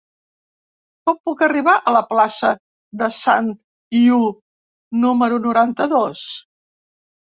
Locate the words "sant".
3.21-3.55